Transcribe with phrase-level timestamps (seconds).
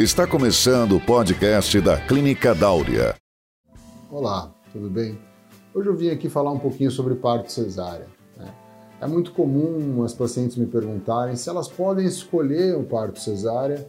[0.00, 3.14] Está começando o podcast da Clínica Dáurea.
[4.10, 5.16] Olá, tudo bem?
[5.72, 8.08] Hoje eu vim aqui falar um pouquinho sobre parto cesárea.
[8.36, 8.52] Né?
[9.00, 13.86] É muito comum as pacientes me perguntarem se elas podem escolher o parto cesárea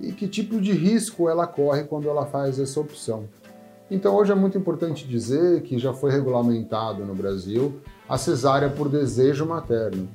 [0.00, 3.28] e que tipo de risco ela corre quando ela faz essa opção.
[3.88, 8.88] Então hoje é muito importante dizer que já foi regulamentado no Brasil a cesárea por
[8.88, 10.08] desejo materno.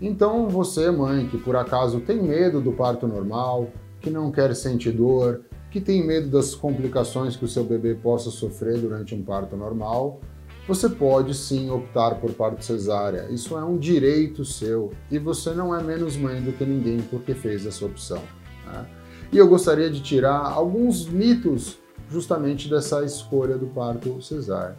[0.00, 3.72] Então você, mãe, que por acaso tem medo do parto normal,
[4.04, 5.40] que não quer sentir dor,
[5.70, 10.20] que tem medo das complicações que o seu bebê possa sofrer durante um parto normal,
[10.68, 13.28] você pode sim optar por parto cesárea.
[13.30, 17.34] Isso é um direito seu e você não é menos mãe do que ninguém porque
[17.34, 18.20] fez essa opção.
[18.66, 18.86] Né?
[19.32, 21.78] E eu gostaria de tirar alguns mitos
[22.10, 24.76] justamente dessa escolha do parto cesárea.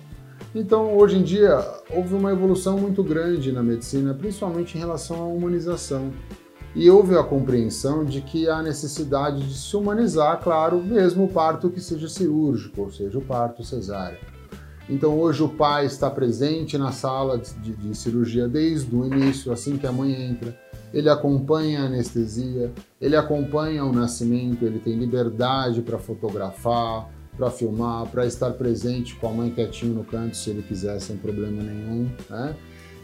[0.53, 5.25] Então, hoje em dia, houve uma evolução muito grande na medicina, principalmente em relação à
[5.25, 6.13] humanização.
[6.75, 11.69] E houve a compreensão de que há necessidade de se humanizar, claro, mesmo o parto
[11.69, 14.19] que seja cirúrgico, ou seja, o parto cesáreo.
[14.89, 19.77] Então, hoje o pai está presente na sala de, de cirurgia desde o início, assim
[19.77, 20.55] que a mãe entra.
[20.93, 28.05] Ele acompanha a anestesia, ele acompanha o nascimento, ele tem liberdade para fotografar, para filmar,
[28.07, 32.09] para estar presente com a mãe quietinho no canto se ele quiser, sem problema nenhum.
[32.29, 32.55] Né?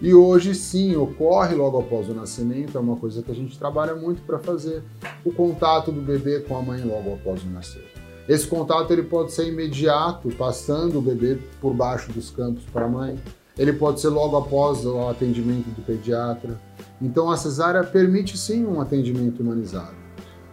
[0.01, 3.93] E hoje sim, ocorre logo após o nascimento, é uma coisa que a gente trabalha
[3.93, 4.81] muito para fazer
[5.23, 7.85] o contato do bebê com a mãe logo após o nascer.
[8.27, 12.89] Esse contato ele pode ser imediato, passando o bebê por baixo dos campos para a
[12.89, 13.19] mãe.
[13.55, 16.59] Ele pode ser logo após o atendimento do pediatra.
[16.99, 19.95] Então a cesárea permite sim um atendimento humanizado.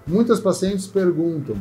[0.06, 1.56] Muitas pacientes perguntam: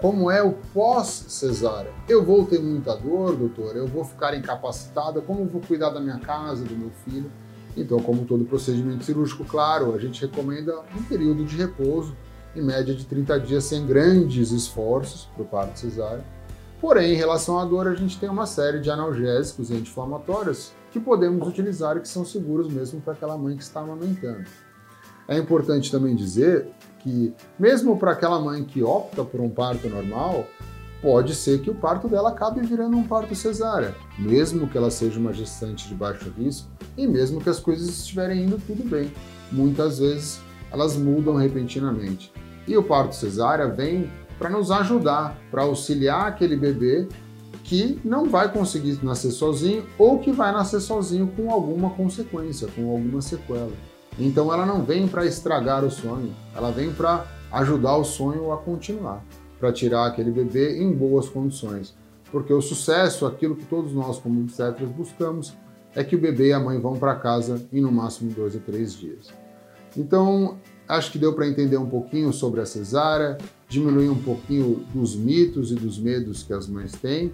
[0.00, 1.92] como é o pós-cesárea.
[2.08, 3.76] Eu vou ter muita dor, doutor?
[3.76, 5.20] Eu vou ficar incapacitada?
[5.20, 7.30] Como vou cuidar da minha casa, do meu filho?
[7.76, 12.16] Então, como todo procedimento cirúrgico, claro, a gente recomenda um período de repouso,
[12.54, 16.24] em média de 30 dias, sem grandes esforços para o parto cesárea.
[16.80, 21.00] Porém, em relação à dor, a gente tem uma série de analgésicos e anti-inflamatórios que
[21.00, 24.44] podemos utilizar e que são seguros mesmo para aquela mãe que está amamentando.
[25.26, 26.68] É importante também dizer
[26.98, 30.46] que, mesmo para aquela mãe que opta por um parto normal,
[31.00, 35.18] pode ser que o parto dela acabe virando um parto cesárea, mesmo que ela seja
[35.18, 39.12] uma gestante de baixo risco e mesmo que as coisas estiverem indo tudo bem.
[39.50, 42.32] Muitas vezes elas mudam repentinamente.
[42.66, 47.08] E o parto cesárea vem para nos ajudar, para auxiliar aquele bebê
[47.64, 52.90] que não vai conseguir nascer sozinho ou que vai nascer sozinho com alguma consequência, com
[52.90, 53.72] alguma sequela.
[54.18, 58.56] Então ela não vem para estragar o sonho, ela vem para ajudar o sonho a
[58.56, 59.24] continuar,
[59.60, 61.94] para tirar aquele bebê em boas condições.
[62.30, 65.56] Porque o sucesso, aquilo que todos nós como obstetras buscamos,
[65.94, 68.58] é que o bebê e a mãe vão para casa em no máximo dois a
[68.58, 69.28] três dias.
[69.96, 75.16] Então, acho que deu para entender um pouquinho sobre a cesárea, diminuir um pouquinho dos
[75.16, 77.32] mitos e dos medos que as mães têm.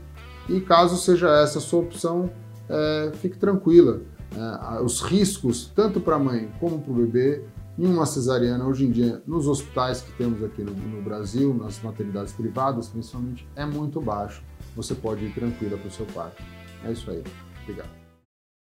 [0.49, 2.31] E caso seja essa a sua opção,
[2.69, 4.01] é, fique tranquila
[4.85, 7.43] os riscos, tanto para a mãe como para o bebê,
[7.79, 11.83] em uma cesariana, hoje em dia, nos hospitais que temos aqui no, no, Brasil, nas
[11.83, 14.43] maternidades privadas principalmente, é muito baixo.
[14.77, 16.41] Você pode ir tranquila para o seu parto.
[16.85, 17.21] É isso aí.
[17.63, 17.91] Obrigado.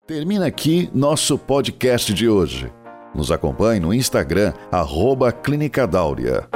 [0.06, 2.70] Termina aqui nosso podcast de hoje.
[3.16, 6.50] Nos acompanhe no Instagram, arroba Clínica Dáurea.